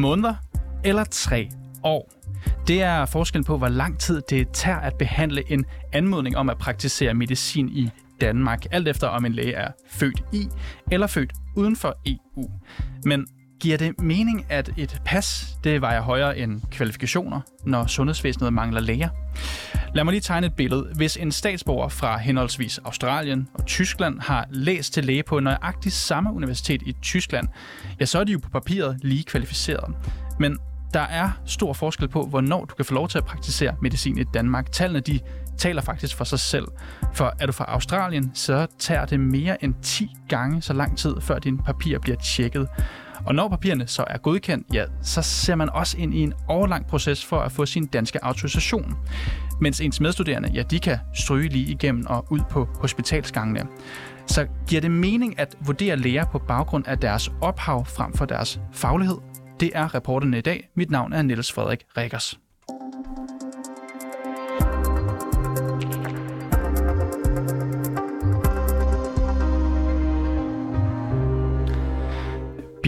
[0.00, 0.34] måneder
[0.84, 1.50] eller tre
[1.84, 2.12] år.
[2.66, 6.58] Det er forskellen på, hvor lang tid det tager at behandle en anmodning om at
[6.58, 7.90] praktisere medicin i
[8.20, 10.48] Danmark, alt efter om en læge er født i
[10.90, 12.50] eller født uden for EU.
[13.04, 13.26] Men
[13.60, 19.08] giver det mening, at et pas det vejer højere end kvalifikationer, når sundhedsvæsenet mangler læger?
[19.94, 20.90] Lad mig lige tegne et billede.
[20.94, 26.32] Hvis en statsborger fra henholdsvis Australien og Tyskland har læst til læge på nøjagtigt samme
[26.32, 27.48] universitet i Tyskland,
[28.00, 29.94] ja, så er de jo på papiret lige kvalificeret.
[30.38, 30.58] Men
[30.94, 34.24] der er stor forskel på, hvornår du kan få lov til at praktisere medicin i
[34.24, 34.72] Danmark.
[34.72, 35.20] Tallene de
[35.58, 36.66] taler faktisk for sig selv.
[37.14, 41.14] For er du fra Australien, så tager det mere end 10 gange så lang tid,
[41.20, 42.68] før dine papirer bliver tjekket.
[43.26, 46.86] Og når papirerne så er godkendt, ja, så ser man også ind i en overlang
[46.86, 48.96] proces for at få sin danske autorisation.
[49.60, 53.66] Mens ens medstuderende, ja, de kan stryge lige igennem og ud på hospitalsgangene.
[54.26, 58.60] Så giver det mening at vurdere læger på baggrund af deres ophav frem for deres
[58.72, 59.16] faglighed?
[59.60, 60.68] Det er reporterne i dag.
[60.76, 62.38] Mit navn er Niels Frederik Rikkers.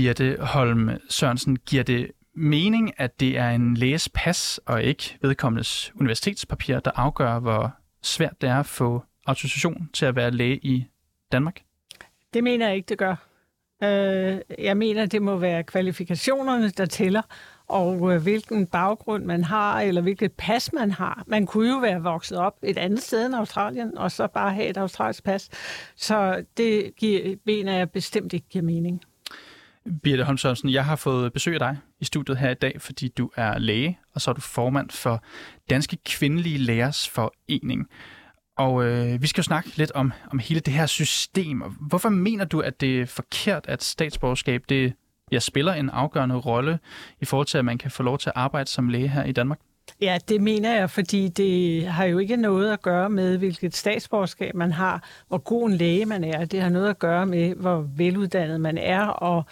[0.02, 5.92] Birte Holm Sørensen, giver det mening, at det er en læges pas og ikke vedkommendes
[6.00, 10.86] universitetspapir, der afgør, hvor svært det er at få autorisation til at være læge i
[11.32, 11.60] Danmark?
[12.34, 13.16] Det mener jeg ikke, det gør.
[13.82, 17.22] Øh, jeg mener, det må være kvalifikationerne, der tæller,
[17.66, 21.24] og øh, hvilken baggrund man har, eller hvilket pas man har.
[21.26, 24.68] Man kunne jo være vokset op et andet sted end Australien, og så bare have
[24.68, 25.48] et australsk pas.
[25.96, 29.02] Så det giver, mener jeg bestemt ikke giver mening.
[30.02, 33.08] Birte Holm Sørensen, jeg har fået besøg af dig i studiet her i dag, fordi
[33.08, 35.22] du er læge, og så er du formand for
[35.70, 37.88] Danske Kvindelige Lægers Forening.
[38.56, 41.60] Og øh, vi skal jo snakke lidt om, om hele det her system.
[41.60, 44.94] Hvorfor mener du, at det er forkert, at statsborgerskab det,
[45.32, 46.78] ja, spiller en afgørende rolle
[47.20, 49.32] i forhold til, at man kan få lov til at arbejde som læge her i
[49.32, 49.58] Danmark?
[50.00, 54.54] Ja, det mener jeg, fordi det har jo ikke noget at gøre med, hvilket statsborgerskab
[54.54, 56.44] man har, hvor god en læge man er.
[56.44, 59.44] Det har noget at gøre med, hvor veluddannet man er, og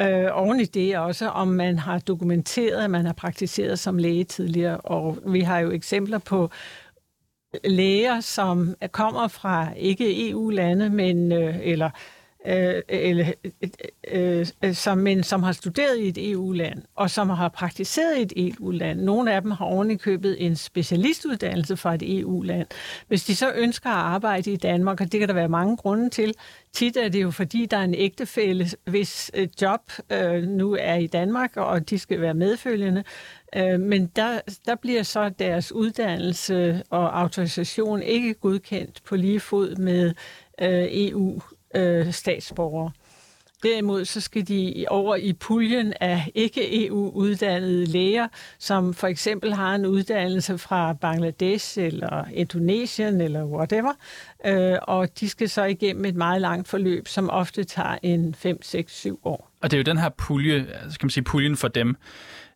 [0.00, 4.24] øh, oven i det også, om man har dokumenteret, at man har praktiseret som læge
[4.24, 4.76] tidligere.
[4.76, 6.50] Og vi har jo eksempler på
[7.64, 11.90] læger, som kommer fra ikke EU-lande, men øh, eller
[12.46, 13.32] øh, eller,
[14.12, 18.22] øh, øh, som, men som har studeret i et EU-land, og som har praktiseret i
[18.22, 19.00] et EU-land.
[19.00, 22.66] Nogle af dem har ovenikøbet en specialistuddannelse fra et EU-land.
[23.08, 26.10] Hvis de så ønsker at arbejde i Danmark, og det kan der være mange grunde
[26.10, 26.34] til,
[26.72, 29.30] tit er det jo fordi, der er en ægtefælle, hvis
[29.62, 33.04] job øh, nu er i Danmark, og de skal være medfølgende,
[33.56, 39.76] øh, men der, der bliver så deres uddannelse og autorisation ikke godkendt på lige fod
[39.76, 40.14] med
[40.60, 41.40] øh, EU
[41.74, 42.90] øh, statsborgere.
[43.62, 49.86] Derimod så skal de over i puljen af ikke-EU-uddannede læger, som for eksempel har en
[49.86, 53.92] uddannelse fra Bangladesh eller Indonesien eller whatever,
[54.46, 58.62] øh, og de skal så igennem et meget langt forløb, som ofte tager en 5,
[58.62, 59.50] 6, 7 år.
[59.62, 61.96] Og det er jo den her pulje, skal man sige puljen for dem,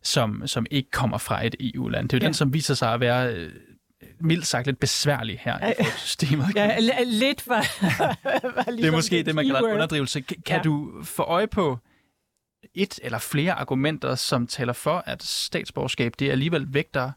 [0.03, 2.09] som, som ikke kommer fra et EU-land.
[2.09, 2.27] Det er jo ja.
[2.27, 3.51] den, som viser sig at være øh,
[4.25, 6.55] mildt sagt lidt besværlig her i systemet.
[6.55, 7.65] Ja, lidt var,
[8.55, 10.21] var ligesom Det er måske det, man kalder en underdrivelse.
[10.21, 10.61] Kan ja.
[10.61, 11.79] du få øje på
[12.75, 17.11] et eller flere argumenter, som taler for, at statsborgerskab det alligevel vægter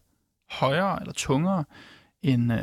[0.50, 1.64] højere eller tungere
[2.22, 2.60] end øh,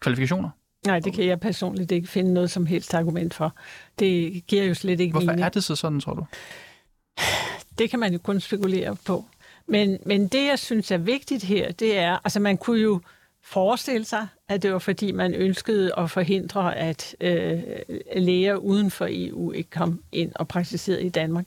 [0.00, 0.50] kvalifikationer?
[0.86, 3.54] Nej, det kan jeg personligt ikke finde noget som helst argument for.
[3.98, 5.44] Det giver jo slet ikke Hvorfor mening.
[5.44, 6.26] er det så sådan, tror du?
[7.78, 9.24] Det kan man jo kun spekulere på.
[9.66, 13.00] Men, men det, jeg synes er vigtigt her, det er, altså man kunne jo
[13.42, 17.62] forestille sig, at det var fordi, man ønskede at forhindre, at øh,
[18.16, 21.46] læger uden for EU ikke kom ind og praktiserede i Danmark.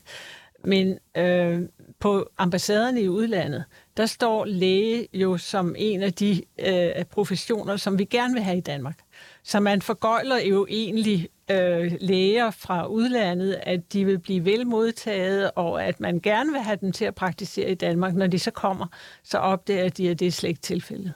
[0.64, 1.62] Men øh,
[2.00, 3.64] på ambassaderne i udlandet,
[3.98, 8.58] der står læge jo som en af de øh, professioner, som vi gerne vil have
[8.58, 9.00] i Danmark.
[9.44, 15.84] Så man forgøjler jo egentlig øh, læger fra udlandet, at de vil blive velmodtaget, og
[15.86, 18.14] at man gerne vil have dem til at praktisere i Danmark.
[18.14, 18.88] Når de så kommer,
[19.24, 21.14] så opdager de, at det er slet ikke tilfældet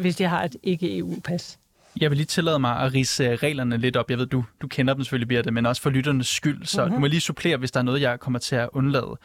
[0.00, 1.58] hvis de har et ikke-EU-pas.
[2.00, 4.10] Jeg vil lige tillade mig at rise reglerne lidt op.
[4.10, 6.94] Jeg ved, du, du kender dem selvfølgelig, Birte, men også for lytternes skyld, så mm-hmm.
[6.94, 9.16] du må lige supplere, hvis der er noget, jeg kommer til at undlade.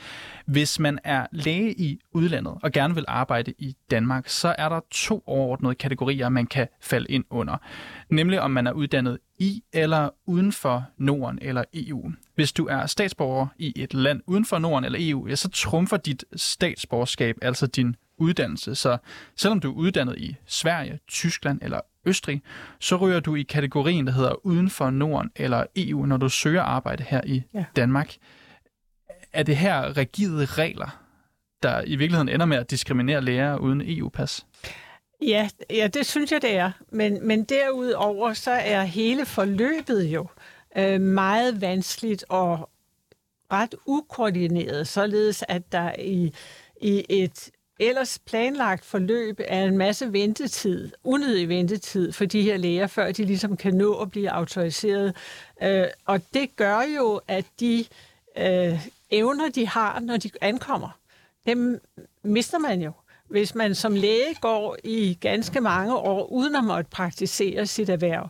[0.45, 4.79] Hvis man er læge i udlandet og gerne vil arbejde i Danmark, så er der
[4.91, 7.57] to overordnede kategorier, man kan falde ind under.
[8.09, 12.11] Nemlig om man er uddannet i eller uden for Norden eller EU.
[12.35, 15.97] Hvis du er statsborger i et land uden for Norden eller EU, ja, så trumfer
[15.97, 18.75] dit statsborgerskab altså din uddannelse.
[18.75, 18.97] Så
[19.35, 22.41] selvom du er uddannet i Sverige, Tyskland eller Østrig,
[22.79, 26.61] så ryger du i kategorien, der hedder uden for Norden eller EU, når du søger
[26.61, 27.65] arbejde her i ja.
[27.75, 28.15] Danmark.
[29.33, 31.01] er det her rigide regler,
[31.63, 34.45] der i virkeligheden ender med at diskriminere læger uden EU-pas?
[35.21, 36.71] Ja, ja, det synes jeg, det er.
[36.91, 40.27] Men, men derudover så er hele forløbet jo
[40.77, 42.69] øh, meget vanskeligt og
[43.51, 46.33] ret ukoordineret, således at der i,
[46.81, 52.87] i et ellers planlagt forløb er en masse ventetid, unødig ventetid for de her læger,
[52.87, 55.15] før de ligesom kan nå at blive autoriseret.
[55.63, 57.85] Øh, og det gør jo, at de
[58.37, 60.89] øh, evner, de har, når de ankommer,
[61.45, 61.81] dem
[62.23, 62.91] mister man jo.
[63.27, 68.29] Hvis man som læge går i ganske mange år uden at måtte praktisere sit erhverv,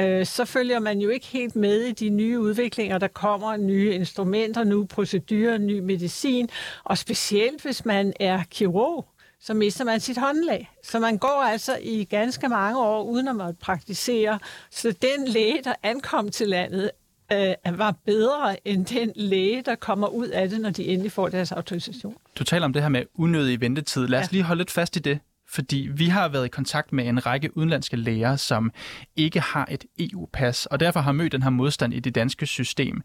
[0.00, 3.92] øh, så følger man jo ikke helt med i de nye udviklinger, der kommer, nye
[3.92, 6.48] instrumenter, nye procedurer, ny medicin,
[6.84, 9.08] og specielt hvis man er kirurg,
[9.40, 10.70] så mister man sit håndlag.
[10.82, 14.38] Så man går altså i ganske mange år uden at måtte praktisere.
[14.70, 16.90] Så den læge, der ankom til landet,
[17.32, 21.28] øh, var bedre end den læge, der kommer ud af det, når de endelig får
[21.28, 22.16] deres autorisation.
[22.38, 24.06] Du taler om det her med unødig ventetid.
[24.06, 24.28] Lad os ja.
[24.30, 25.18] lige holde lidt fast i det.
[25.48, 28.72] Fordi vi har været i kontakt med en række udenlandske læger, som
[29.16, 33.02] ikke har et EU-pas, og derfor har mødt den her modstand i det danske system.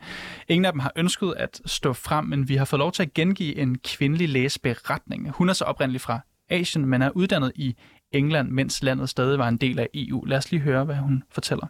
[0.47, 3.13] Ingen af dem har ønsket at stå frem, men vi har fået lov til at
[3.13, 5.29] gengive en kvindelig læges beretning.
[5.29, 7.75] Hun er så oprindeligt fra Asien, men er uddannet i
[8.11, 10.23] England, mens landet stadig var en del af EU.
[10.25, 11.67] Lad os lige høre, hvad hun fortæller.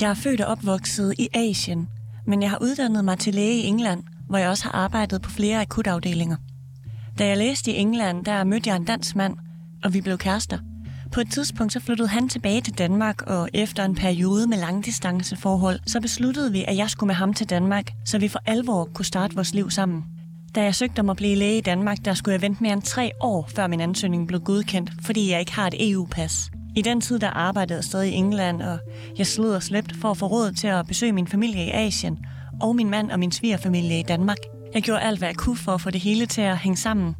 [0.00, 1.88] Jeg er født og opvokset i Asien,
[2.26, 5.30] men jeg har uddannet mig til læge i England, hvor jeg også har arbejdet på
[5.30, 6.36] flere akutafdelinger.
[7.18, 9.36] Da jeg læste i England, der mødte jeg en dansk mand,
[9.84, 10.58] og vi blev kærester.
[11.12, 15.80] På et tidspunkt så flyttede han tilbage til Danmark, og efter en periode med langdistanceforhold,
[15.86, 19.04] så besluttede vi, at jeg skulle med ham til Danmark, så vi for alvor kunne
[19.04, 20.04] starte vores liv sammen.
[20.54, 22.82] Da jeg søgte om at blive læge i Danmark, der skulle jeg vente mere end
[22.82, 26.50] tre år, før min ansøgning blev godkendt, fordi jeg ikke har et EU-pas.
[26.76, 28.78] I den tid, der arbejdede jeg stadig i England, og
[29.18, 32.18] jeg slog og slæbte for at få råd til at besøge min familie i Asien,
[32.60, 34.36] og min mand og min svigerfamilie i Danmark.
[34.74, 37.16] Jeg gjorde alt, hvad jeg kunne for at få det hele til at hænge sammen.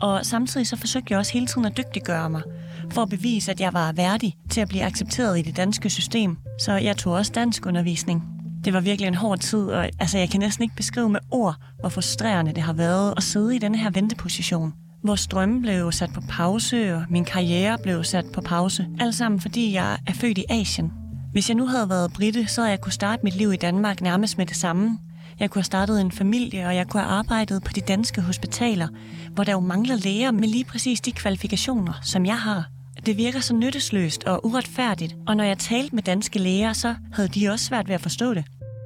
[0.00, 2.42] Og samtidig så forsøgte jeg også hele tiden at dygtiggøre mig,
[2.90, 6.36] for at bevise, at jeg var værdig til at blive accepteret i det danske system.
[6.60, 8.24] Så jeg tog også dansk undervisning.
[8.64, 11.56] Det var virkelig en hård tid, og altså, jeg kan næsten ikke beskrive med ord,
[11.80, 14.72] hvor frustrerende det har været at sidde i denne her venteposition.
[15.04, 18.86] Vores drømme blev sat på pause, og min karriere blev sat på pause.
[19.00, 20.92] Alt sammen fordi jeg er født i Asien.
[21.32, 24.00] Hvis jeg nu havde været britte, så havde jeg kunne starte mit liv i Danmark
[24.00, 24.98] nærmest med det samme.
[25.40, 28.88] Jeg kunne have startet en familie, og jeg kunne have arbejdet på de danske hospitaler,
[29.32, 32.68] hvor der jo mangler læger med lige præcis de kvalifikationer, som jeg har.
[33.06, 37.28] Det virker så nyttesløst og uretfærdigt, og når jeg talte med danske læger, så havde
[37.28, 38.44] de også svært ved at forstå det.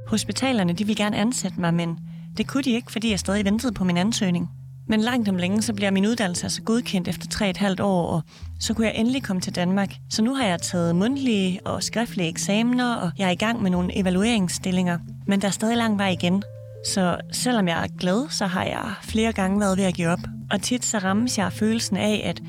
[0.08, 1.98] Hospitalerne de ville gerne ansætte mig, men
[2.36, 4.48] det kunne de ikke, fordi jeg stadig ventede på min ansøgning.
[4.88, 8.06] Men langt om længe, så bliver min uddannelse altså godkendt efter tre et halvt år,
[8.06, 8.22] og
[8.60, 9.94] så kunne jeg endelig komme til Danmark.
[10.10, 13.70] Så nu har jeg taget mundtlige og skriftlige eksamener, og jeg er i gang med
[13.70, 14.98] nogle evalueringsstillinger.
[15.26, 16.42] Men der er stadig lang vej igen.
[16.86, 20.18] Så selvom jeg er glad, så har jeg flere gange været ved at give op.
[20.50, 22.42] Og tit så rammes jeg følelsen af, at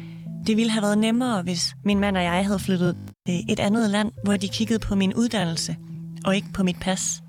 [0.47, 2.97] det ville have været nemmere, hvis min mand og jeg havde flyttet
[3.27, 5.75] til et andet land, hvor de kiggede på min uddannelse,
[6.25, 7.21] og ikke på mit pas.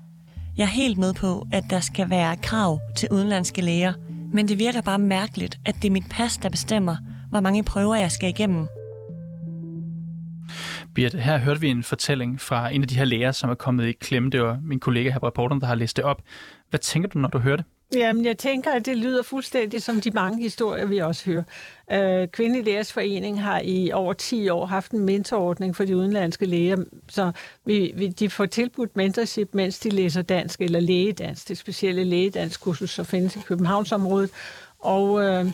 [0.57, 3.93] Jeg er helt med på, at der skal være krav til udenlandske læger–
[4.35, 6.95] men det virker bare mærkeligt, at det er mit pas, der bestemmer,
[7.29, 8.67] hvor mange prøver jeg skal igennem.
[10.95, 13.87] Birte, her hørte vi en fortælling fra en af de her læger, som er kommet
[13.87, 14.29] i klemme.
[14.29, 16.21] Det var min kollega her på reporteren, der har læst det op.
[16.69, 17.65] Hvad tænker du, når du hører det?
[17.95, 21.43] Jamen, jeg tænker, at det lyder fuldstændig som de mange historier, vi også hører.
[21.91, 26.45] Øh, Kvindelig Lægers Forening har i over 10 år haft en mentorordning for de udenlandske
[26.45, 26.77] læger,
[27.09, 27.31] så
[27.65, 31.47] vi, vi, de får tilbudt mentorship, mens de læser dansk eller lægedansk.
[31.47, 34.29] Det specielle lægedansk-kursus, så findes i Københavnsområdet.
[34.79, 35.45] Og øh,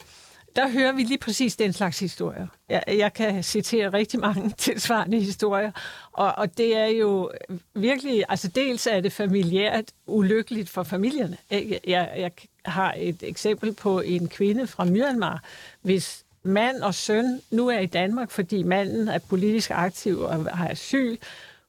[0.55, 2.47] der hører vi lige præcis den slags historier.
[2.69, 5.71] Jeg, jeg kan citere rigtig mange tilsvarende historier,
[6.11, 7.31] og, og det er jo
[7.73, 11.37] virkelig, altså dels er det familiært ulykkeligt for familierne.
[11.51, 12.31] Jeg, jeg, jeg
[12.65, 15.43] har et eksempel på en kvinde fra Myanmar,
[15.81, 20.69] hvis mand og søn nu er i Danmark, fordi manden er politisk aktiv og har
[20.69, 21.17] asyl.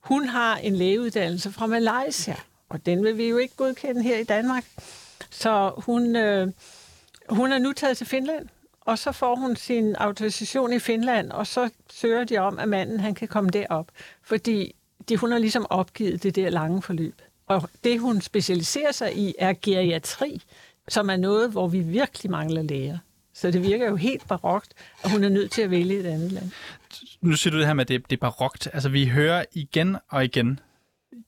[0.01, 2.37] Hun har en lægeuddannelse fra Malaysia,
[2.69, 4.65] og den vil vi jo ikke godkende her i Danmark.
[5.31, 6.49] Så hun, øh,
[7.29, 8.49] hun er nu taget til Finland
[8.85, 13.01] og så får hun sin autorisation i Finland, og så søger de om, at manden
[13.01, 13.89] han kan komme derop,
[14.23, 14.75] fordi
[15.09, 17.23] de, hun har ligesom opgivet det der lange forløb.
[17.47, 20.43] Og det, hun specialiserer sig i, er geriatri,
[20.89, 22.99] som er noget, hvor vi virkelig mangler læger.
[23.35, 24.75] Så det virker jo helt barokt,
[25.05, 26.51] at hun er nødt til at vælge et andet land.
[27.21, 28.69] Nu siger du det her med, at det, det er barokt.
[28.73, 30.61] Altså, vi hører igen og igen,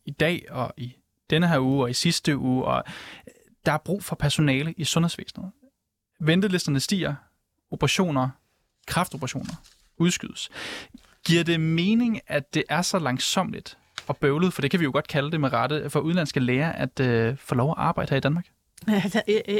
[0.04, 0.96] i dag og i
[1.30, 2.84] denne her uge og i sidste uge, og
[3.66, 5.50] der er brug for personale i sundhedsvæsenet.
[6.20, 7.14] Ventelisterne stiger,
[7.74, 8.28] operationer,
[8.86, 9.54] kraftoperationer,
[9.96, 10.50] udskydes.
[11.26, 14.92] Giver det mening, at det er så langsomligt og bøvlet, for det kan vi jo
[14.92, 18.16] godt kalde det med rette, for udenlandske læger at øh, få lov at arbejde her
[18.16, 18.46] i Danmark?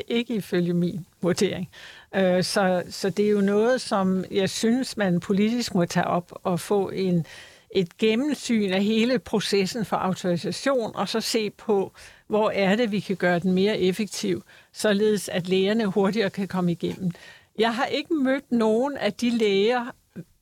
[0.08, 1.68] ikke ifølge min vurdering.
[2.14, 6.32] Øh, så, så det er jo noget, som jeg synes, man politisk må tage op
[6.42, 7.26] og få en,
[7.70, 11.92] et gennemsyn af hele processen for autorisation, og så se på,
[12.26, 16.72] hvor er det, vi kan gøre den mere effektiv, således at lægerne hurtigere kan komme
[16.72, 17.12] igennem.
[17.58, 19.86] Jeg har ikke mødt nogen af de læger,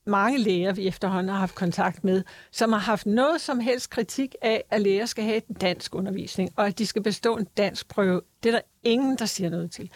[0.06, 4.34] mange læger, vi efterhånden har haft kontakt med, som har haft noget som helst kritik
[4.42, 7.88] af, at læger skal have en dansk undervisning, og at de skal bestå en dansk
[7.88, 8.20] prøve.
[8.42, 9.90] Det er der ingen, der siger noget til.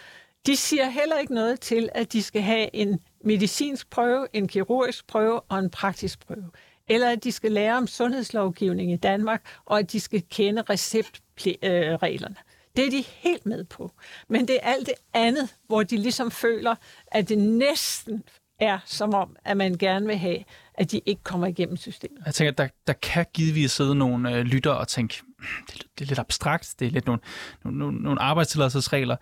[0.46, 5.06] De siger heller ikke noget til, at de skal have en medicinsk prøve, en kirurgisk
[5.06, 6.50] prøve og en praktisk prøve.
[6.88, 12.36] Eller at de skal lære om sundhedslovgivning i Danmark, og at de skal kende receptreglerne.
[12.38, 12.45] Øh,
[12.76, 13.92] det er de helt med på.
[14.28, 16.74] Men det er alt det andet, hvor de ligesom føler,
[17.06, 18.22] at det næsten
[18.60, 22.22] er som om, at man gerne vil have, at de ikke kommer igennem systemet.
[22.26, 25.82] Jeg tænker, at der, der kan givetvis sidde nogle øh, lytter og tænke, hmm, det,
[25.98, 27.20] det er lidt abstrakt, det er lidt nogle,
[27.64, 29.16] nogle, nogle arbejdstilladelsesregler.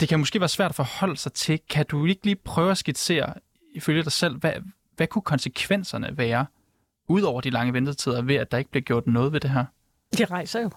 [0.00, 1.60] Det kan måske være svært at forholde sig til.
[1.70, 3.34] Kan du ikke lige prøve at skitsere,
[3.74, 4.52] ifølge dig selv, hvad,
[4.96, 6.46] hvad kunne konsekvenserne være,
[7.08, 9.64] ud over de lange ventetider, ved at der ikke bliver gjort noget ved det her?
[10.18, 10.70] De rejser jo.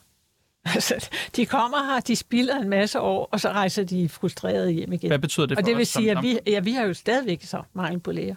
[0.75, 4.94] Altså, de kommer her, de spilder en masse år, og så rejser de frustrerede hjem
[4.94, 5.10] igen.
[5.10, 6.94] Hvad betyder det for Og det vil os sige, at vi, ja, vi har jo
[6.94, 8.36] stadigvæk så mangel på læger.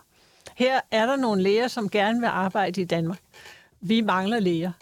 [0.57, 3.19] Her er der nogle læger, som gerne vil arbejde i Danmark.
[3.81, 4.73] Vi mangler læger,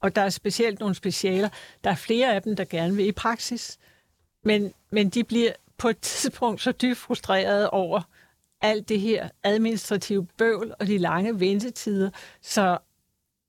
[0.00, 1.48] og der er specielt nogle specialer.
[1.84, 3.78] Der er flere af dem, der gerne vil i praksis,
[4.44, 8.02] men, men de bliver på et tidspunkt så dybt frustrerede over
[8.60, 12.10] alt det her administrative bøvl og de lange ventetider,
[12.42, 12.78] så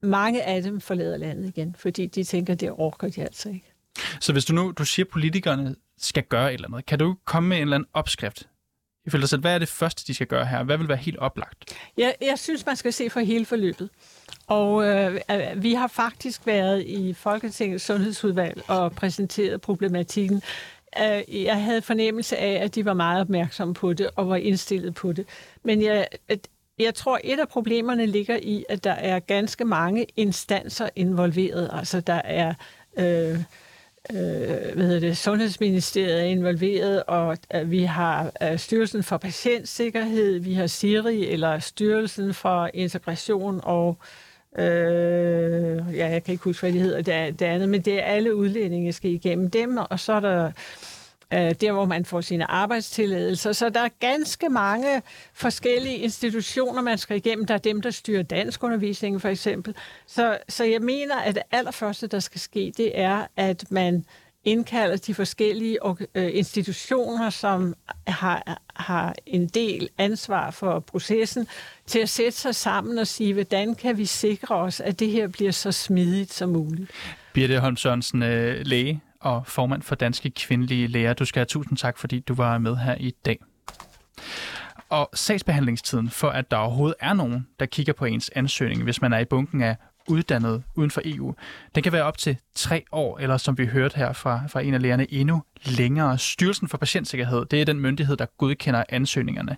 [0.04, 3.74] mange af dem forlader landet igen, fordi de tænker, det orker de altså ikke.
[4.20, 7.16] Så hvis du nu du siger, at politikerne skal gøre et eller andet, kan du
[7.26, 8.48] komme med en eller anden opskrift?
[9.06, 10.64] Ifølge dig selv, hvad er det første, de skal gøre her?
[10.64, 11.78] Hvad vil være helt oplagt?
[11.98, 13.90] Jeg, jeg synes, man skal se for hele forløbet.
[14.48, 15.20] Og øh,
[15.56, 20.42] vi har faktisk været i Folketingets sundhedsudvalg og præsenteret problematikken.
[21.02, 24.94] Øh, jeg havde fornemmelse af, at de var meget opmærksomme på det og var indstillet
[24.96, 25.26] på det.
[25.64, 26.08] Men jeg,
[26.80, 31.70] jeg tror, et af problemerne ligger i, at der er ganske mange instanser involveret.
[31.74, 32.54] Altså, der er...
[32.98, 33.40] Øh,
[34.12, 40.40] øh, hvad hedder det, Sundhedsministeriet er involveret, og øh, vi har øh, Styrelsen for Patientsikkerhed,
[40.40, 43.98] vi har SIRI, eller Styrelsen for Integration og
[44.58, 48.04] øh, ja, jeg kan ikke huske, hvad det hedder, det, det andet, men det er
[48.04, 50.52] alle udlændinge, skal igennem dem, og så er der
[51.34, 53.52] Øh, der hvor man får sine arbejdstilladelser.
[53.52, 55.02] Så der er ganske mange
[55.34, 57.46] forskellige institutioner, man skal igennem.
[57.46, 59.76] Der er dem, der styrer dansk undervisning for eksempel.
[60.08, 64.06] Så, så jeg mener, at det allerførste, der skal ske, det er, at man
[64.46, 65.78] indkalder de forskellige
[66.16, 67.76] øh, institutioner, som
[68.08, 71.48] har, har en del ansvar for processen,
[71.86, 75.28] til at sætte sig sammen og sige, hvordan kan vi sikre os, at det her
[75.28, 76.92] bliver så smidigt som muligt.
[77.34, 81.14] Birte Holm Sørensen, øh, læge og formand for Danske Kvindelige Læger.
[81.14, 83.40] Du skal have tusind tak, fordi du var med her i dag.
[84.90, 89.14] Og sagsbehandlingstiden for, at der overhovedet er nogen, der kigger på ens ansøgning, hvis man
[89.14, 89.76] er i bunken af
[90.10, 91.34] uddannet uden for EU.
[91.76, 94.74] Den kan være op til tre år, eller som vi hørte her fra, fra en
[94.74, 96.18] af lærerne, endnu længere.
[96.18, 99.58] Styrelsen for Patientsikkerhed, det er den myndighed, der godkender ansøgningerne.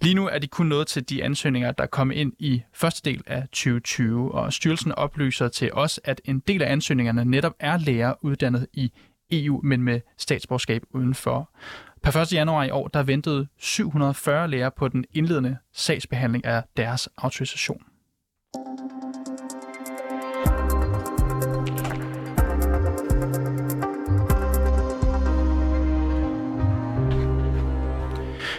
[0.00, 3.22] Lige nu er de kun nået til de ansøgninger, der kom ind i første del
[3.26, 8.14] af 2020, og styrelsen oplyser til os, at en del af ansøgningerne netop er læger
[8.22, 8.92] uddannet i
[9.30, 11.50] EU, men med statsborgerskab udenfor.
[12.02, 12.32] Per 1.
[12.32, 17.82] januar i år, der ventede 740 læger på den indledende sagsbehandling af deres autorisation.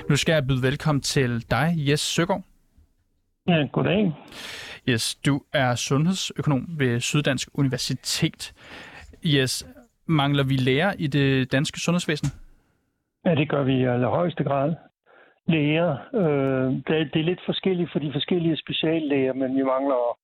[0.10, 2.44] Nu skal jeg byde velkommen til dig, Jes Søgaard.
[3.48, 4.14] Ja, goddag.
[4.88, 8.54] Jes, du er sundhedsøkonom ved Syddansk Universitet.
[9.24, 9.68] Jes,
[10.06, 12.30] mangler vi læger i det danske sundhedsvæsen?
[13.26, 14.76] Ja, det gør vi i allerhøjeste grad.
[15.48, 20.18] Læger, øh, det, det er lidt forskelligt for de forskellige speciallæger, men vi mangler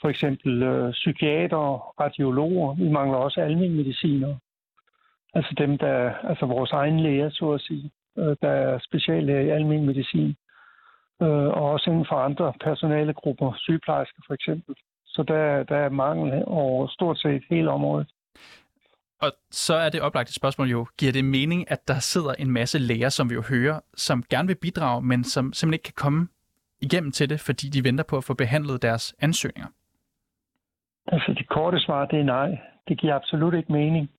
[0.00, 1.64] for eksempel øh, psykiater,
[2.00, 4.36] radiologer, vi mangler også almindelige mediciner.
[5.34, 9.50] Altså dem, der, altså vores egen læger, så at sige øh, der er speciallæger i
[9.50, 10.34] almen medicin,
[11.22, 14.74] øh, og også inden for andre personalegrupper, sygeplejersker for eksempel.
[15.06, 18.08] Så der, der er mangel over stort set hele området.
[19.22, 22.50] Og så er det oplagt et spørgsmål jo, giver det mening, at der sidder en
[22.50, 25.94] masse læger, som vi jo hører, som gerne vil bidrage, men som simpelthen ikke kan
[25.96, 26.28] komme
[26.80, 29.70] igennem til det, fordi de venter på at få behandlet deres ansøgninger?
[31.06, 32.58] Altså det korte svar, det er nej.
[32.88, 34.10] Det giver absolut ikke mening.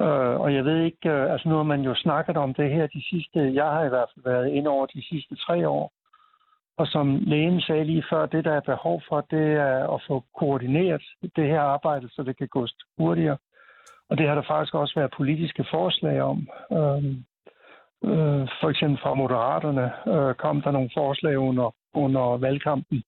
[0.00, 2.86] Øh, og jeg ved ikke, øh, altså nu har man jo snakket om det her
[2.86, 5.92] de sidste, jeg har i hvert fald været ind over de sidste tre år.
[6.76, 10.24] Og som lægen sagde lige før, det der er behov for, det er at få
[10.38, 11.02] koordineret
[11.36, 12.66] det her arbejde, så det kan gå
[12.98, 13.36] hurtigere.
[14.10, 16.48] Og det har der faktisk også været politiske forslag om.
[16.72, 17.04] Øh,
[18.10, 23.02] øh, for eksempel fra Moderaterne øh, kom der nogle forslag under, under valgkampen.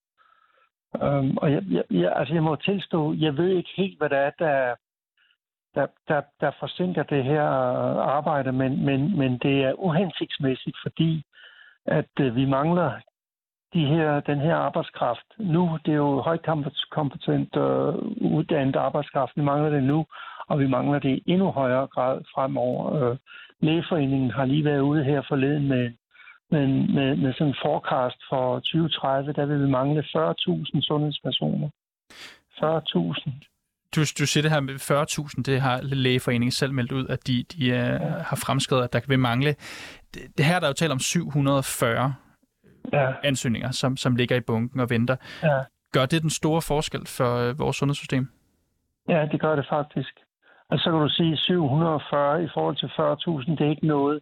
[1.03, 4.19] Øh, og jeg, jeg, jeg, altså jeg må tilstå, jeg ved ikke helt, hvad det
[4.19, 4.75] er, der,
[5.77, 7.43] der, der, der forsinker det her
[8.17, 11.23] arbejde, men, men, men det er uhensigtsmæssigt, fordi
[11.87, 12.91] at øh, vi mangler
[13.75, 15.79] de her, den her arbejdskraft nu.
[15.85, 16.47] Det er jo højt
[16.91, 17.95] kompetent øh,
[18.39, 19.33] uddannet arbejdskraft.
[19.37, 20.07] Vi mangler det nu,
[20.49, 22.95] og vi mangler det i endnu højere grad fremover.
[22.95, 23.17] Øh,
[23.61, 25.93] Lægeforeningen har lige været ude her forleden med,
[26.51, 29.33] med, med, med sådan en forecast for 2030.
[29.33, 31.69] Der vil vi mangle 40.000 sundhedspersoner.
[32.63, 33.56] 40.000
[33.95, 37.45] du, du siger det her med 40.000, det har Lægeforeningen selv meldt ud, at de,
[37.53, 37.99] de uh, ja.
[37.99, 39.55] har fremskrevet, at der kan mangle.
[40.15, 42.15] Det, det her der er jo talt om 740
[42.93, 43.13] ja.
[43.25, 45.17] ansøgninger, som, som ligger i bunken og venter.
[45.43, 45.61] Ja.
[45.93, 48.29] Gør det den store forskel for uh, vores sundhedssystem?
[49.09, 50.15] Ja, det gør det faktisk.
[50.71, 54.21] Og så kan du sige, 740 i forhold til 40.000, det er ikke noget.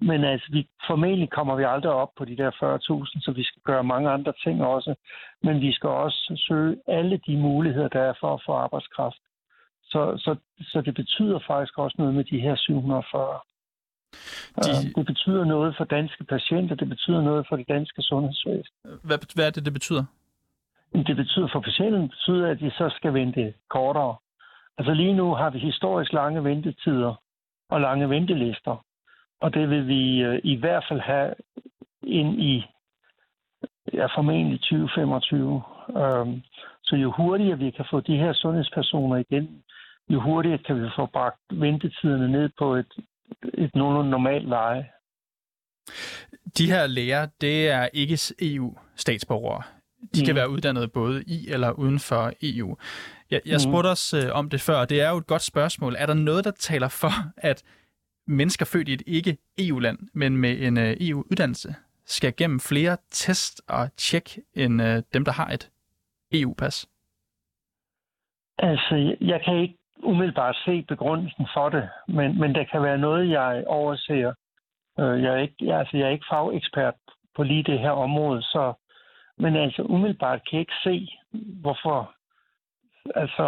[0.00, 3.62] Men altså, vi, formentlig kommer vi aldrig op på de der 40.000, så vi skal
[3.62, 4.94] gøre mange andre ting også.
[5.42, 9.20] Men vi skal også søge alle de muligheder, der er for at få arbejdskraft.
[9.82, 13.40] Så, så, så det betyder faktisk også noget med de her 740.
[14.56, 14.94] De...
[14.96, 18.74] Det betyder noget for danske patienter, det betyder noget for det danske sundhedsvæsen.
[19.02, 20.04] Hvad, hvad er det, det betyder?
[20.92, 24.16] Det betyder for patienten, betyder, at de så skal vente kortere.
[24.78, 27.14] Altså lige nu har vi historisk lange ventetider
[27.70, 28.84] og lange ventelister.
[29.44, 31.34] Og det vil vi øh, i hvert fald have
[32.02, 32.64] ind i
[33.92, 35.62] ja, formentlig 2025.
[36.02, 36.42] Øhm,
[36.82, 39.62] så jo hurtigere vi kan få de her sundhedspersoner igen,
[40.08, 42.92] jo hurtigere kan vi få bragt ventetiderne ned på et,
[43.54, 44.86] et nogenlunde normalt leje.
[46.58, 49.62] De her læger, det er ikke EU-statsborgere.
[50.14, 50.26] De mm.
[50.26, 52.76] kan være uddannet både i eller uden for EU.
[53.30, 53.70] Jeg, jeg mm.
[53.70, 55.94] spurgte os øh, om det før, og det er jo et godt spørgsmål.
[55.98, 57.62] Er der noget, der taler for, at
[58.26, 61.74] mennesker født i et ikke-EU-land, men med en øh, EU-uddannelse,
[62.06, 65.70] skal gennem flere test og tjek end øh, dem, der har et
[66.32, 66.88] EU-pas?
[68.58, 73.30] Altså, jeg kan ikke umiddelbart se begrundelsen for det, men, men der kan være noget,
[73.30, 74.32] jeg overser.
[74.98, 76.94] Øh, jeg, er ikke, jeg, altså, jeg er ikke fagekspert
[77.36, 78.72] på lige det her område, så,
[79.38, 81.18] men altså umiddelbart kan jeg ikke se,
[81.62, 82.14] hvorfor
[83.14, 83.46] altså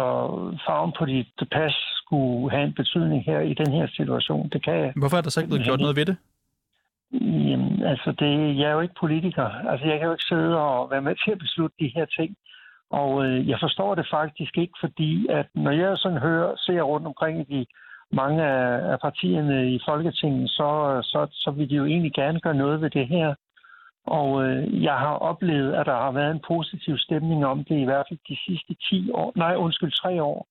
[0.65, 4.49] farven på dit pas skulle have en betydning her i den her situation.
[4.49, 4.93] Det kan jeg.
[4.95, 6.17] Hvorfor er der så ikke blevet gjort noget ved det?
[7.49, 9.47] Jamen, altså, det, jeg er jo ikke politiker.
[9.69, 12.35] Altså, jeg kan jo ikke sidde og være med til at beslutte de her ting.
[12.89, 17.07] Og øh, jeg forstår det faktisk ikke, fordi at når jeg sådan hører, ser rundt
[17.07, 17.65] omkring i de
[18.11, 22.61] mange af, af partierne i Folketinget, så, så, så vil de jo egentlig gerne gøre
[22.63, 23.35] noget ved det her.
[24.05, 27.83] Og øh, jeg har oplevet, at der har været en positiv stemning om det i
[27.83, 30.47] hvert fald de sidste 10 år, nej undskyld, 3 år.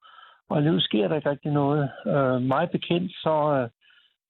[0.48, 1.90] Og alligevel sker der ikke rigtig noget.
[2.06, 3.68] Øh, meget bekendt, så, øh,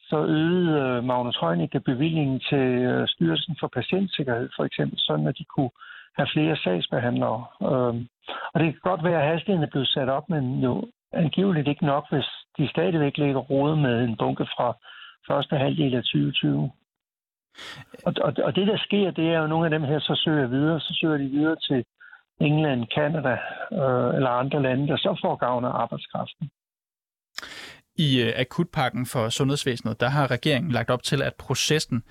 [0.00, 5.38] så øgede øh, Magnus Heunicke bevillingen til øh, Styrelsen for Patientsikkerhed, for eksempel, sådan at
[5.38, 5.70] de kunne
[6.16, 7.44] have flere sagsbehandlere.
[7.62, 7.94] Øh,
[8.52, 11.87] og det kan godt være, at hastigheden er blevet sat op, men jo angiveligt ikke
[11.87, 14.76] nok, hvis de stadigvæk ligger rode med en bunke fra
[15.29, 16.70] første halvdel af 2020.
[18.07, 20.46] Og, og, og det, der sker, det er jo, nogle af dem her så søger
[20.46, 21.85] videre, så søger de videre til
[22.40, 23.33] England, Canada
[23.72, 26.51] øh, eller andre lande, der så får gavn af arbejdskraften.
[27.99, 32.03] I uh, akutpakken for sundhedsvæsenet, der har regeringen lagt op til, at processen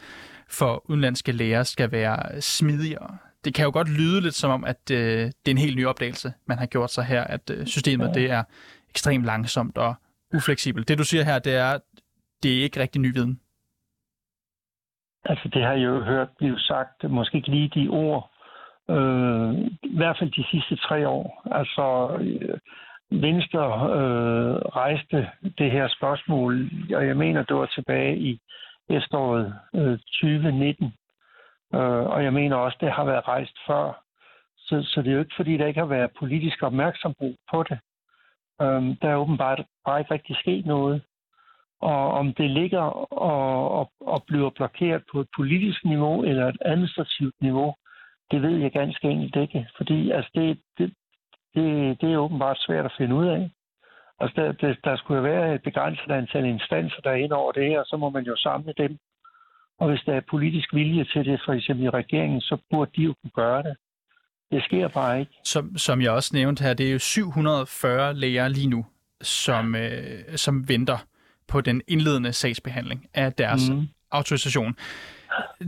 [0.50, 3.18] for udenlandske læger skal være smidigere.
[3.46, 5.86] Det kan jo godt lyde lidt som om, at uh, det er en helt ny
[5.86, 8.14] opdagelse, man har gjort sig her, at uh, systemet ja.
[8.14, 8.44] det er
[8.90, 9.96] ekstremt langsomt og
[10.36, 10.88] ufleksibelt.
[10.88, 11.80] Det du siger her, det er,
[12.44, 13.40] det er ikke rigtig ny viden.
[15.26, 18.32] Altså det har jeg jo hørt blive sagt, måske ikke lige de ord,
[18.90, 21.42] øh, i hvert fald de sidste tre år.
[21.52, 22.60] Altså øh,
[23.12, 23.66] Venstre
[24.00, 28.40] øh, rejste det her spørgsmål, og jeg mener, det var tilbage i
[28.90, 30.94] efteråret øh, 2019.
[31.76, 34.02] Øh, og jeg mener også, det har været rejst før.
[34.58, 37.80] Så, så det er jo ikke, fordi der ikke har været politisk opmærksomhed på det.
[38.62, 41.02] Øh, der er åbenbart bare ikke rigtig sket noget.
[41.82, 46.58] Og om det ligger og, og, og bliver blokeret på et politisk niveau eller et
[46.66, 47.76] administrativt niveau,
[48.32, 49.68] det ved jeg ganske enkelt ikke.
[49.78, 50.94] Fordi altså, det, det,
[51.56, 53.52] det, det er åbenbart svært at finde ud af.
[54.20, 57.68] Altså, der, der, der skulle være et begrænset antal instanser, der er ind over det
[57.70, 58.98] her, og så må man jo samle dem.
[59.80, 63.02] Og hvis der er politisk vilje til det, for eksempel i regeringen, så burde de
[63.02, 63.76] jo kunne gøre det.
[64.52, 65.32] Det sker bare ikke.
[65.44, 68.86] Som, som jeg også nævnte her, det er jo 740 læger lige nu,
[69.22, 69.92] som, øh,
[70.36, 70.98] som venter
[71.48, 73.88] på den indledende sagsbehandling af deres mm.
[74.12, 74.76] autorisation.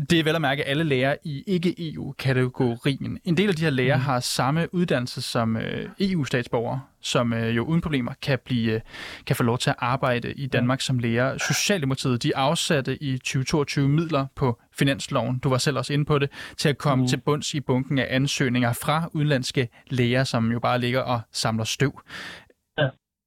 [0.09, 3.19] Det er vel at mærke alle læger i ikke-EU-kategorien.
[3.23, 4.01] En del af de her læger mm.
[4.01, 8.81] har samme uddannelse som øh, EU-statsborgere, som øh, jo uden problemer kan, blive,
[9.25, 11.37] kan få lov til at arbejde i Danmark som læger.
[11.37, 16.29] Socialdemokratiet de afsatte i 2022 midler på finansloven, du var selv også inde på det,
[16.57, 17.07] til at komme mm.
[17.07, 21.63] til bunds i bunken af ansøgninger fra udenlandske læger, som jo bare ligger og samler
[21.63, 22.01] støv.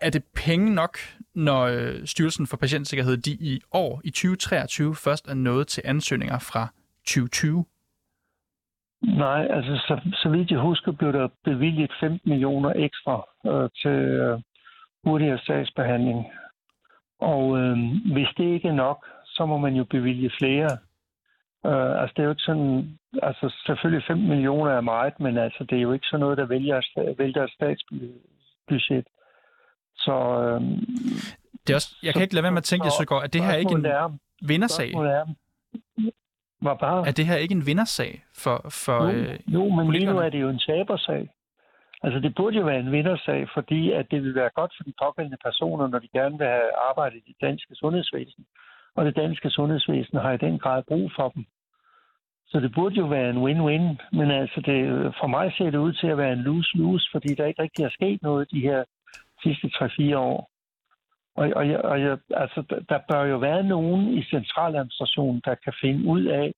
[0.01, 0.99] Er det penge nok,
[1.35, 6.39] når øh, Styrelsen for Patientsikkerhed de i år, i 2023, først er nået til ansøgninger
[6.39, 6.69] fra
[7.07, 7.65] 2020?
[9.03, 13.99] Nej, altså så, så vidt jeg husker, blev der bevilget 15 millioner ekstra øh, til
[14.21, 14.41] øh,
[15.05, 16.27] hurtigere sagsbehandling.
[17.21, 17.79] Og øh,
[18.13, 20.71] hvis det ikke er nok, så må man jo bevilge flere.
[21.67, 25.65] Øh, altså det er jo ikke sådan, altså selvfølgelig 5 millioner er meget, men altså
[25.71, 26.81] det er jo ikke sådan noget, der vælger,
[27.19, 29.07] vælger et statsbudget.
[30.05, 30.61] Så, øh,
[31.63, 33.43] det er også, jeg så, kan ikke lade være med at tænke, Søgaard, at det
[33.45, 34.93] her ikke en er, vindersag?
[34.93, 35.25] Er,
[36.63, 37.09] var bare...
[37.09, 40.29] Er det her ikke en vindersag for, for jo, øh, jo, men lige nu er
[40.29, 41.29] det jo en tabersag.
[42.03, 44.93] Altså det burde jo være en vindersag, fordi at det vil være godt for de
[45.03, 48.45] pågældende personer, når de gerne vil have arbejdet i det danske sundhedsvæsen.
[48.97, 51.45] Og det danske sundhedsvæsen har i den grad brug for dem.
[52.47, 54.79] Så det burde jo være en win-win, men altså det,
[55.21, 57.91] for mig ser det ud til at være en lose-lose, fordi der ikke rigtig er
[57.91, 58.85] sket noget de her
[59.43, 60.51] sidste 3-4 år.
[61.37, 66.09] Og, og, og jeg, altså, der bør jo være nogen i centraladministrationen, der kan finde
[66.09, 66.53] ud af,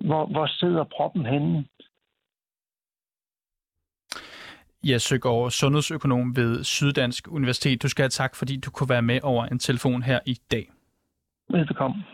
[0.00, 1.64] hvor, hvor sidder proppen henne.
[4.84, 7.82] Jes Søgaard, sundhedsøkonom ved Syddansk Universitet.
[7.82, 10.70] Du skal have tak, fordi du kunne være med over en telefon her i dag.
[11.50, 12.04] Velbekomme.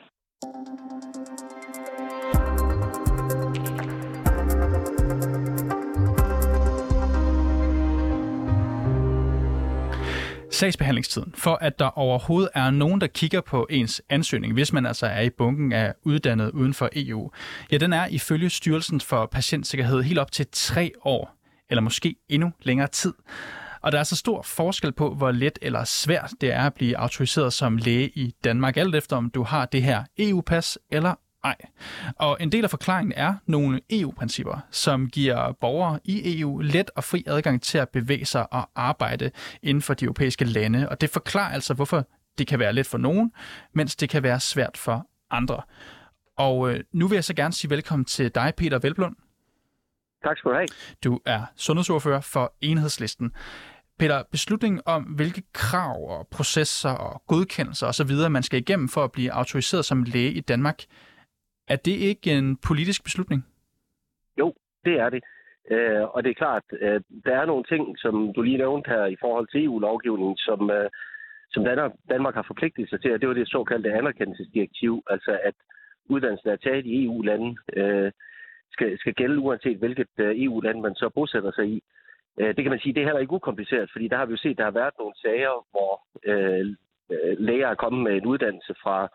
[10.50, 15.06] Sagsbehandlingstiden, for at der overhovedet er nogen, der kigger på ens ansøgning, hvis man altså
[15.06, 17.30] er i bunken af uddannet uden for EU,
[17.72, 21.37] ja, den er ifølge Styrelsen for Patientsikkerhed helt op til tre år,
[21.70, 23.14] eller måske endnu længere tid.
[23.82, 26.98] Og der er så stor forskel på, hvor let eller svært det er at blive
[26.98, 31.14] autoriseret som læge i Danmark, alt efter om du har det her EU-pas eller
[31.46, 31.56] ej.
[32.16, 37.04] Og en del af forklaringen er nogle EU-principper, som giver borgere i EU let og
[37.04, 39.30] fri adgang til at bevæge sig og arbejde
[39.62, 40.88] inden for de europæiske lande.
[40.88, 42.06] Og det forklarer altså, hvorfor
[42.38, 43.32] det kan være let for nogen,
[43.72, 45.62] mens det kan være svært for andre.
[46.37, 49.16] Og øh, nu vil jeg så gerne sige velkommen til dig, Peter Velblund.
[50.24, 50.68] Tak skal du have.
[51.04, 53.32] Du er sundhedsordfører for Enhedslisten.
[53.98, 59.12] Peter, beslutningen om, hvilke krav og processer og godkendelser osv., man skal igennem for at
[59.12, 60.82] blive autoriseret som læge i Danmark,
[61.68, 63.46] er det ikke en politisk beslutning?
[64.38, 65.22] Jo, det er det.
[65.70, 69.07] Øh, og det er klart, at der er nogle ting, som du lige nævnte her
[69.07, 70.90] i forhold til EU-lovgivningen, som, øh,
[71.50, 75.55] som Danmark, Danmark har forpligtet sig til, og det var det såkaldte anerkendelsesdirektiv, altså at
[76.09, 78.12] uddannelsen er taget i EU-lande, øh,
[78.72, 81.83] skal, skal gælde uanset hvilket øh, EU-land man så bosætter sig i.
[82.40, 84.37] Øh, det kan man sige, det er heller ikke ukompliceret, fordi der har vi jo
[84.37, 85.92] set, der har været nogle sager, hvor
[86.24, 86.66] øh,
[87.14, 89.09] øh læger er kommet med en uddannelse fra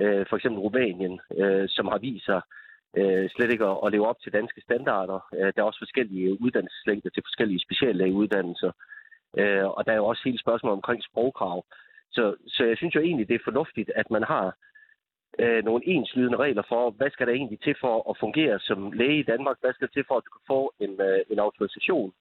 [0.00, 2.40] øh, for eksempel Rumænien, øh, som har vist sig
[2.96, 5.18] øh, slet ikke at, at leve op til danske standarder.
[5.34, 8.72] Øh, der er også forskellige uddannelseslængder til forskellige speciallægeuddannelser.
[9.38, 11.64] Øh, og der er jo også hele spørgsmålet omkring sprogkrav.
[12.10, 14.56] Så, så jeg synes jo egentlig, det er fornuftigt, at man har
[15.38, 19.18] øh, nogle enslydende regler for, hvad skal der egentlig til for at fungere som læge
[19.18, 19.56] i Danmark?
[19.60, 22.12] Hvad skal der til for, at du kan få en, øh, en autorisation?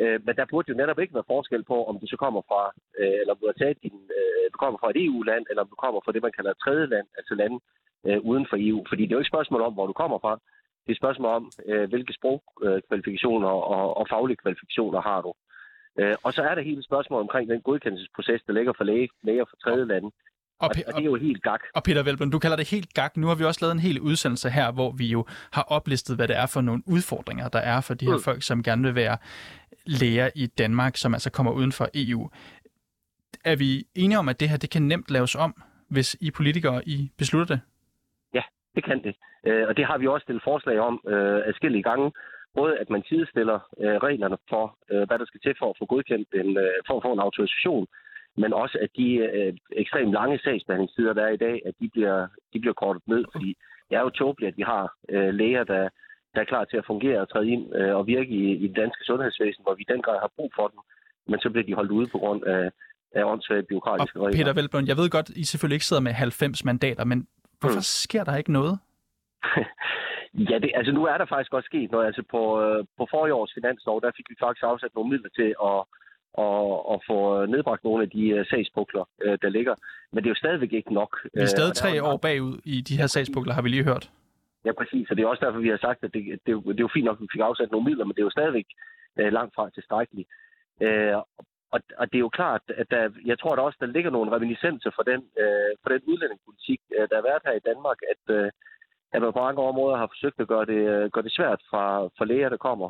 [0.00, 2.62] Øh, men der burde jo netop ikke være forskel på, om du så kommer fra,
[3.00, 5.70] øh, eller om du har taget din, øh, du kommer fra et EU-land, eller om
[5.72, 7.58] du kommer fra det, man kalder et tredje land, altså lande
[8.06, 8.80] øh, uden for EU.
[8.88, 10.32] Fordi det er jo ikke et spørgsmål om, hvor du kommer fra.
[10.82, 15.32] Det er et spørgsmål om, øh, hvilke sprogkvalifikationer og, og faglige kvalifikationer har du.
[16.00, 19.44] Øh, og så er der hele spørgsmål omkring den godkendelsesproces, der ligger for læge, læger
[19.44, 20.10] fra tredje lande.
[20.58, 21.60] Og, og, og det er jo helt gak.
[21.74, 23.16] Og Peter Velblom, du kalder det helt gak.
[23.16, 26.28] Nu har vi også lavet en hel udsendelse her, hvor vi jo har oplistet, hvad
[26.28, 28.22] det er for nogle udfordringer, der er for de her mm.
[28.22, 29.16] folk, som gerne vil være
[29.86, 32.30] læger i Danmark, som altså kommer uden for EU.
[33.44, 36.88] Er vi enige om, at det her det kan nemt laves om, hvis I politikere
[36.88, 37.60] I beslutter det?
[38.34, 38.42] Ja,
[38.74, 39.14] det kan det.
[39.46, 42.12] Øh, og det har vi også stillet forslag om øh, adskillige gange.
[42.54, 45.86] Både at man sidestiller øh, reglerne for, øh, hvad der skal til for at få
[45.86, 47.86] godkendt en, øh, for at få en autorisation,
[48.36, 52.26] men også at de øh, ekstremt lange sagsbehandlingstider, der er i dag, at de bliver,
[52.52, 53.56] de bliver kortet ned, fordi
[53.88, 55.88] det er jo tåbeligt, at vi har øh, læger, der
[56.34, 58.76] der er klar til at fungere og træde ind øh, og virke i, i det
[58.76, 60.80] danske sundhedsvæsen, hvor vi i den grad har brug for dem.
[61.30, 62.70] Men så bliver de holdt ude på grund af,
[63.14, 64.38] af åndssvage byråkratiske regler.
[64.38, 67.26] Peter Velblom, jeg ved godt, I selvfølgelig ikke sidder med 90 mandater, men
[67.60, 67.90] hvorfor mm.
[68.04, 68.78] sker der ikke noget?
[70.50, 72.06] ja, det, altså nu er der faktisk også sket noget.
[72.06, 75.50] Altså på, øh, på forrige års finanslov, der fik vi faktisk afsat nogle midler til
[75.70, 75.78] at,
[76.34, 79.74] og, og få nedbragt nogle af de uh, sagspukler, uh, der ligger.
[80.12, 81.12] Men det er jo stadigvæk ikke nok.
[81.34, 84.10] Vi er stadig uh, tre år bagud i de her sagspukler, har vi lige hørt.
[84.64, 85.10] Ja, præcis.
[85.10, 87.04] Og det er også derfor, vi har sagt, at det, det, det er jo fint
[87.04, 88.66] nok, at vi fik afsat nogle midler, men det er jo stadigvæk
[89.18, 90.28] øh, langt fra tilstrækkeligt.
[90.80, 91.16] Øh,
[91.74, 94.32] og, og det er jo klart, at der, jeg tror der også, der ligger nogle
[94.36, 98.34] reminiscenser for den, øh, for den udlændingepolitik, øh, der har været her i Danmark, at,
[98.36, 98.50] øh,
[99.12, 102.12] at man på mange områder har forsøgt at gøre det, øh, gøre det svært for,
[102.18, 102.88] for læger, der kommer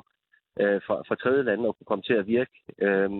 [0.60, 2.56] øh, fra, fra tredje lande at kunne komme til at virke.
[2.78, 3.10] Øh,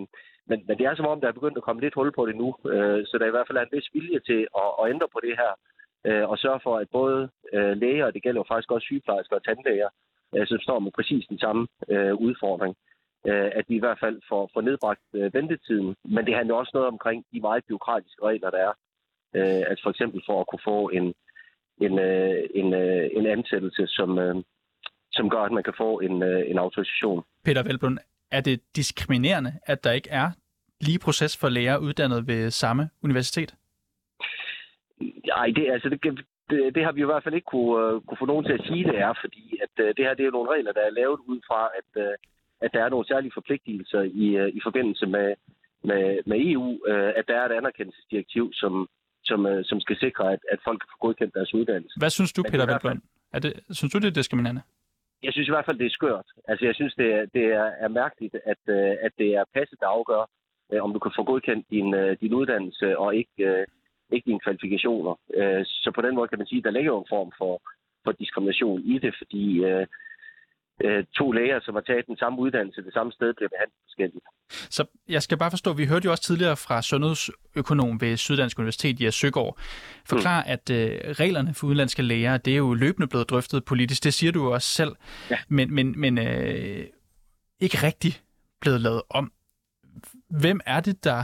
[0.49, 2.35] men, men det er som om, der er begyndt at komme lidt hul på det
[2.35, 5.07] nu, øh, så der i hvert fald er en vis vilje til at, at ændre
[5.13, 5.51] på det her,
[6.07, 9.35] øh, og sørge for, at både øh, læger, og det gælder jo faktisk også sygeplejersker
[9.35, 9.89] og tandlæger,
[10.35, 12.75] øh, som står med præcis den samme øh, udfordring,
[13.27, 15.95] øh, at vi i hvert fald får, får nedbragt øh, ventetiden.
[16.05, 18.73] Men det handler også noget omkring de meget byråkratiske regler, der er.
[19.35, 21.05] Øh, at for eksempel for at kunne få en,
[21.85, 24.35] en, øh, en, øh, en ansættelse, som, øh,
[25.11, 27.23] som gør, at man kan få en, øh, en autorisation.
[27.45, 27.97] Peter Velblom,
[28.31, 30.29] er det diskriminerende, at der ikke er
[30.81, 33.55] lige proces for læger uddannet ved samme universitet?
[35.35, 35.99] Nej, det, altså, det,
[36.49, 38.65] det, det har vi i hvert fald ikke kunne, uh, kunne få nogen til at
[38.67, 41.19] sige, det er, fordi at, uh, det her det er nogle regler, der er lavet
[41.31, 42.13] ud fra, at, uh,
[42.65, 45.27] at der er nogle særlige forpligtelser i, uh, i forbindelse med,
[45.89, 48.73] med, med EU, uh, at der er et anerkendelsesdirektiv, som,
[49.23, 51.99] som, uh, som skal sikre, at, at folk kan få godkendt deres uddannelse.
[51.99, 53.01] Hvad synes du, Men Peter Velblom?
[53.35, 54.61] Er det, synes du, det er diskriminerende?
[55.23, 56.27] Jeg synes i hvert fald, det er skørt.
[56.47, 58.61] Altså, jeg synes, det er, det er, er mærkeligt, at,
[59.05, 60.29] at det er passet, der afgør,
[60.81, 63.65] om du kan få godkendt din, din uddannelse, og ikke,
[64.11, 65.15] ikke dine kvalifikationer.
[65.65, 67.61] Så på den måde kan man sige, at der ligger jo en form for,
[68.03, 69.45] for diskrimination i det, fordi
[70.83, 74.25] øh, to læger, som har taget den samme uddannelse det samme sted, bliver behandlet forskelligt.
[74.49, 79.01] Så jeg skal bare forstå, vi hørte jo også tidligere fra sundhedsøkonom ved Syddansk Universitet,
[79.01, 79.59] Jes Søgaard,
[80.05, 80.51] forklare, mm.
[80.51, 84.03] at øh, reglerne for udenlandske læger, det er jo løbende blevet drøftet politisk.
[84.03, 84.95] Det siger du jo også selv.
[85.29, 85.37] Ja.
[85.47, 86.85] Men, men, men øh,
[87.59, 88.13] ikke rigtig
[88.61, 89.31] blevet lavet om.
[90.29, 91.23] Hvem er det, der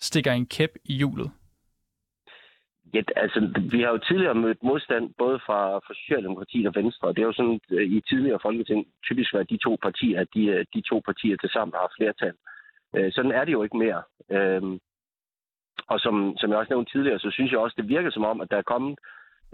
[0.00, 1.30] stikker en kæp i hjulet?
[2.94, 3.38] Ja, altså,
[3.70, 7.26] vi har jo tidligere mødt modstand både fra, fra Socialdemokratiet og Venstre, og det er
[7.26, 11.02] jo sådan, øh, i tidligere folketing typisk været de to partier, de, øh, de to
[11.04, 12.34] partier til sammen har flertal.
[12.96, 14.02] Øh, sådan er det jo ikke mere.
[14.30, 14.78] Øhm,
[15.88, 18.40] og som, som jeg også nævnte tidligere, så synes jeg også, det virker som om,
[18.40, 18.98] at der er kommet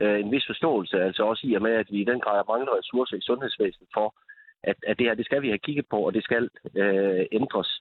[0.00, 3.16] en vis forståelse, altså også i og med, at vi i den grad mangler ressourcer
[3.16, 4.14] i sundhedsvæsenet for,
[4.62, 7.80] at, at det her, det skal vi have kigget på, og det skal øh, ændres.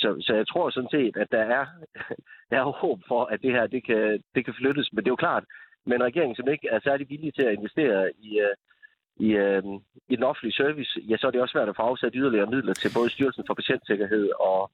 [0.00, 1.66] Så, så jeg tror sådan set, at der er,
[2.50, 4.92] der er håb for, at det her det kan, det kan flyttes.
[4.92, 5.44] Men det er jo klart,
[5.86, 8.54] med en regering, som ikke er særlig villig til at investere i, øh,
[9.26, 9.62] i, øh,
[10.08, 12.74] i den offentlige service, ja, så er det også svært at få afsat yderligere midler
[12.74, 14.70] til både Styrelsen for Patientsikkerhed og,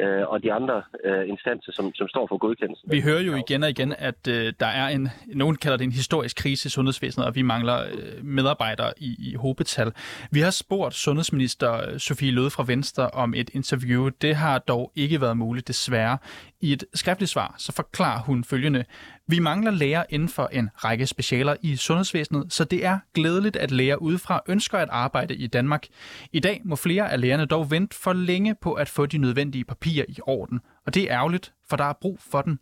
[0.00, 2.90] øh, og de andre øh, instanser, som, som står for godkendelsen.
[2.90, 5.92] Vi hører jo igen og igen, at øh, der er en, nogen kalder det en
[5.92, 9.92] historisk krise i sundhedsvæsenet, og vi mangler øh, medarbejdere i, i hobetal.
[10.30, 14.08] Vi har spurgt sundhedsminister øh, Sofie Løde fra Venstre om et interview.
[14.08, 16.18] Det har dog ikke været muligt, desværre.
[16.60, 18.84] I et skriftligt svar, så forklarer hun følgende.
[19.26, 23.70] Vi mangler læger inden for en række specialer i sundhedsvæsenet, så det er glædeligt, at
[23.70, 25.86] læger udefra ønsker at arbejde i Danmark.
[26.32, 29.64] I dag må flere af lægerne dog vente for længe på at få de nødvendige
[29.64, 32.58] papirer i orden, og det er ærgerligt, for der er brug for den.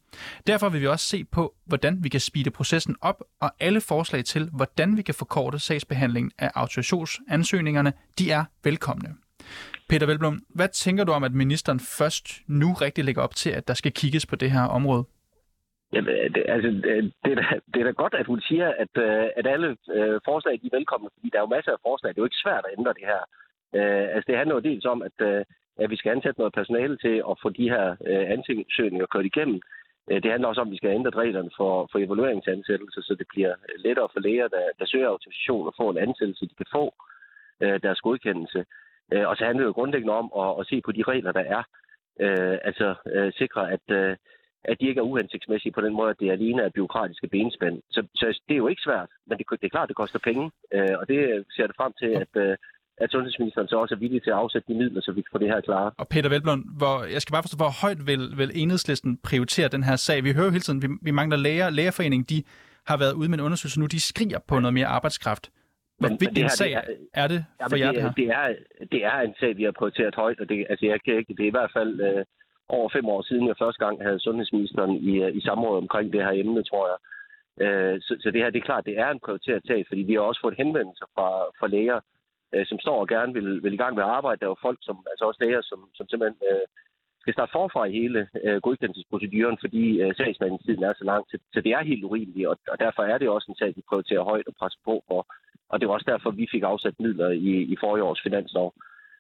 [0.47, 4.25] Derfor vil vi også se på, hvordan vi kan speede processen op, og alle forslag
[4.25, 9.26] til, hvordan vi kan forkorte sagsbehandlingen af autorisationsansøgningerne, de er velkomne.
[9.89, 13.69] Peter Velblom, hvad tænker du om, at ministeren først nu rigtig lægger op til, at
[13.69, 15.05] der skal kigges på det her område?
[15.93, 17.45] Jamen, øh, det, altså, øh, det, er da,
[17.75, 20.77] det er da godt, at hun siger, at, øh, at alle øh, forslag de er
[20.79, 22.11] velkomne, fordi der er jo masser af forslag.
[22.11, 23.23] Det er jo ikke svært at ændre det her.
[23.79, 25.45] Øh, altså, det handler jo dels om, at, øh,
[25.83, 29.61] at vi skal ansætte noget personale til at få de her øh, ansøgninger kørt igennem.
[30.11, 33.27] Øh, det handler også om, at vi skal ændre reglerne for, for evalueringsansættelse, så det
[33.33, 36.85] bliver lettere for læger, der, der søger autorisation og får en ansættelse, de kan få
[37.63, 38.65] øh, deres godkendelse.
[39.13, 41.45] Øh, og så handler det jo grundlæggende om at, at se på de regler, der
[41.57, 41.63] er.
[42.25, 44.17] Øh, altså øh, sikre, at, øh,
[44.65, 47.83] at de ikke er uhensigtsmæssige på den måde, at det alene er byråkratiske benspænd.
[47.91, 50.51] Så, så det er jo ikke svært, men det, det er klart, det koster penge.
[50.75, 52.57] Øh, og det ser det frem til, at, øh,
[52.99, 55.39] at sundhedsministeren så også er villig til at afsætte de midler, så vi kan få
[55.39, 55.91] det her klare.
[55.99, 59.83] Og Peter Velblom, hvor, jeg skal bare forstå, hvor højt vil, vil enhedslisten prioritere den
[59.83, 60.25] her sag?
[60.25, 61.71] Vi hører jo hele tiden, vi, vi mangler læger.
[61.71, 62.43] Lægerforeningen, de
[62.87, 65.51] har været ude med en undersøgelse nu, de skriger på noget mere arbejdskraft.
[66.01, 68.13] Men, vigtig en sag det er, er det for jer, det, her?
[68.13, 68.47] Det er,
[68.93, 71.43] det er en sag, vi har prioriteret højt, og det, altså, jeg kan ikke, det
[71.45, 72.25] er i hvert fald øh,
[72.69, 76.25] over fem år siden, jeg første gang havde sundhedsministeren i, øh, i samråd omkring det
[76.25, 76.99] her emne, tror jeg.
[77.65, 80.15] Øh, så, så det her, det er klart, det er en prioriteret sag, fordi vi
[80.15, 81.29] har også fået henvendelser fra,
[81.59, 82.01] fra læger,
[82.55, 84.41] øh, som står og gerne vil, vil i gang med at arbejde.
[84.41, 86.67] Der er jo folk, som, altså også læger, som, som simpelthen øh,
[87.21, 91.23] skal starte forfra i hele øh, godkendelsesproceduren, fordi øh, sagsbehandlingstiden er så lang.
[91.31, 93.83] Så, så det er helt urimeligt, og, og derfor er det også en sag, vi
[93.89, 95.21] prioriterer højt og presser på for.
[95.71, 98.75] Og det var også derfor, vi fik afsat midler i, i forrige års finanslov.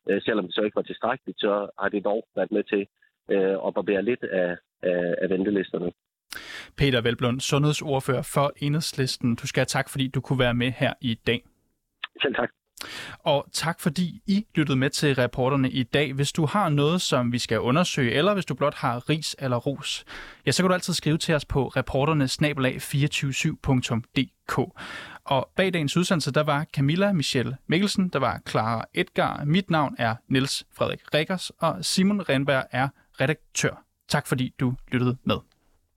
[0.08, 2.86] Øh, selvom det så ikke var tilstrækkeligt, så har det dog været med til
[3.30, 5.92] øh, at barbere lidt af, af, af ventelisterne.
[6.76, 9.36] Peter Velblund, sundhedsordfører for Enhedslisten.
[9.36, 11.42] Du skal have tak, fordi du kunne være med her i dag.
[12.22, 12.48] Selv tak.
[13.18, 16.12] Og tak fordi I lyttede med til reporterne i dag.
[16.12, 19.56] Hvis du har noget, som vi skal undersøge, eller hvis du blot har ris eller
[19.56, 20.04] ros,
[20.46, 24.35] ja, så kan du altid skrive til os på reporterne 247dk
[25.24, 29.44] og bag dagens udsendelse, der var Camilla Michelle Mikkelsen, der var Clara Edgar.
[29.44, 32.88] Mit navn er Niels Frederik Rikkers, og Simon Renberg er
[33.20, 33.82] redaktør.
[34.08, 35.36] Tak fordi du lyttede med.